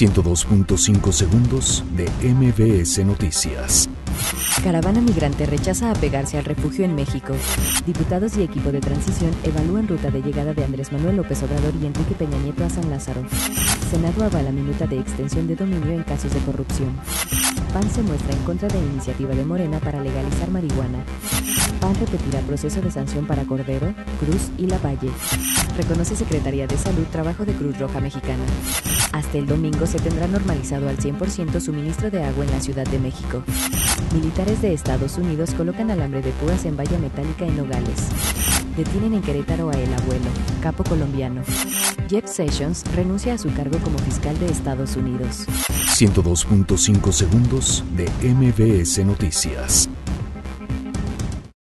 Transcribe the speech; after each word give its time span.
102.5 0.00 1.12
segundos 1.12 1.84
de 1.94 2.08
MBS 2.26 3.04
Noticias. 3.04 3.86
Caravana 4.64 5.02
migrante 5.02 5.44
rechaza 5.44 5.90
apegarse 5.90 6.38
al 6.38 6.46
refugio 6.46 6.86
en 6.86 6.94
México. 6.94 7.34
Diputados 7.84 8.34
y 8.38 8.42
equipo 8.42 8.72
de 8.72 8.80
transición 8.80 9.30
evalúan 9.44 9.86
ruta 9.86 10.10
de 10.10 10.22
llegada 10.22 10.54
de 10.54 10.64
Andrés 10.64 10.90
Manuel 10.90 11.16
López 11.16 11.42
Obrador 11.42 11.74
y 11.82 11.84
Enrique 11.84 12.14
Peña 12.14 12.38
Nieto 12.38 12.64
a 12.64 12.70
San 12.70 12.88
Lázaro. 12.88 13.26
Senado 13.90 14.24
avala 14.24 14.52
minuta 14.52 14.86
de 14.86 15.00
extensión 15.00 15.46
de 15.46 15.56
dominio 15.56 15.92
en 15.92 16.02
casos 16.04 16.32
de 16.32 16.40
corrupción. 16.40 16.98
PAN 17.74 17.90
se 17.90 18.02
muestra 18.02 18.32
en 18.32 18.42
contra 18.44 18.68
de 18.68 18.78
iniciativa 18.78 19.34
de 19.34 19.44
Morena 19.44 19.80
para 19.80 20.02
legalizar 20.02 20.50
marihuana. 20.50 21.04
Repetirá 22.00 22.40
proceso 22.40 22.80
de 22.80 22.90
sanción 22.90 23.26
para 23.26 23.44
Cordero, 23.44 23.92
Cruz 24.18 24.50
y 24.56 24.66
Lavalle. 24.66 25.10
Reconoce 25.76 26.16
Secretaría 26.16 26.66
de 26.66 26.78
Salud 26.78 27.04
trabajo 27.12 27.44
de 27.44 27.52
Cruz 27.52 27.78
Roja 27.78 28.00
Mexicana. 28.00 28.42
Hasta 29.12 29.36
el 29.36 29.46
domingo 29.46 29.86
se 29.86 29.98
tendrá 29.98 30.26
normalizado 30.26 30.88
al 30.88 30.96
100% 30.96 31.60
suministro 31.60 32.10
de 32.10 32.24
agua 32.24 32.46
en 32.46 32.52
la 32.52 32.60
Ciudad 32.60 32.86
de 32.86 32.98
México. 32.98 33.42
Militares 34.14 34.62
de 34.62 34.72
Estados 34.72 35.18
Unidos 35.18 35.50
colocan 35.54 35.90
alambre 35.90 36.22
de 36.22 36.30
púas 36.32 36.64
en 36.64 36.76
valla 36.76 36.98
metálica 36.98 37.44
en 37.44 37.58
Nogales. 37.58 38.08
Detienen 38.78 39.14
en 39.14 39.22
Querétaro 39.22 39.68
a 39.68 39.74
El 39.74 39.92
Abuelo, 39.92 40.30
capo 40.62 40.84
colombiano. 40.84 41.42
Jeff 42.08 42.26
Sessions 42.26 42.82
renuncia 42.94 43.34
a 43.34 43.38
su 43.38 43.52
cargo 43.52 43.78
como 43.80 43.98
fiscal 43.98 44.38
de 44.38 44.46
Estados 44.46 44.96
Unidos. 44.96 45.46
102.5 45.98 47.12
segundos 47.12 47.84
de 47.94 48.08
MBS 48.24 49.04
Noticias. 49.04 49.90